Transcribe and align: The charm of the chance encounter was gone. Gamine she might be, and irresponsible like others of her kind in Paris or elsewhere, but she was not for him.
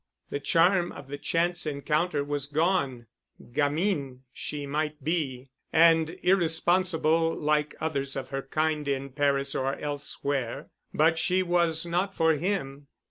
The 0.31 0.39
charm 0.39 0.91
of 0.93 1.09
the 1.09 1.17
chance 1.19 1.67
encounter 1.67 2.23
was 2.23 2.47
gone. 2.47 3.05
Gamine 3.51 4.21
she 4.33 4.65
might 4.65 5.03
be, 5.03 5.51
and 5.71 6.17
irresponsible 6.23 7.35
like 7.39 7.75
others 7.79 8.15
of 8.15 8.29
her 8.29 8.41
kind 8.41 8.87
in 8.87 9.11
Paris 9.11 9.53
or 9.53 9.75
elsewhere, 9.75 10.71
but 10.91 11.19
she 11.19 11.43
was 11.43 11.85
not 11.85 12.15
for 12.15 12.33
him. 12.33 12.87